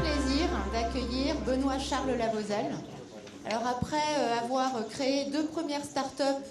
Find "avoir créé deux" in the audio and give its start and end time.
4.44-5.44